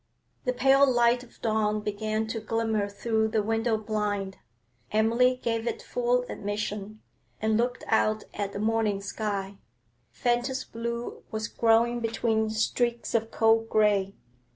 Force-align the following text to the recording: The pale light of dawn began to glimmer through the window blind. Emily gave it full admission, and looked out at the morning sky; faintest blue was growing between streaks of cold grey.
The 0.45 0.53
pale 0.53 0.91
light 0.91 1.23
of 1.23 1.39
dawn 1.43 1.81
began 1.81 2.25
to 2.29 2.39
glimmer 2.39 2.89
through 2.89 3.27
the 3.27 3.43
window 3.43 3.77
blind. 3.77 4.37
Emily 4.91 5.39
gave 5.43 5.67
it 5.67 5.83
full 5.83 6.25
admission, 6.27 7.03
and 7.39 7.55
looked 7.55 7.83
out 7.85 8.23
at 8.33 8.51
the 8.51 8.57
morning 8.57 8.99
sky; 8.99 9.59
faintest 10.09 10.71
blue 10.73 11.21
was 11.29 11.47
growing 11.47 11.99
between 11.99 12.49
streaks 12.49 13.13
of 13.13 13.29
cold 13.29 13.69
grey. 13.69 14.15